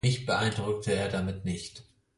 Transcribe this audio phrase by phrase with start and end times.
[0.03, 1.83] Mich beeindruckte er damit nicht.